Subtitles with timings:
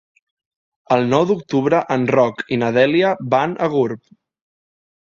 [0.95, 4.07] El nou d'octubre en Roc i na Dèlia van a Gurb.